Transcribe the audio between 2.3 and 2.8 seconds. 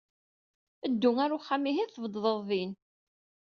din!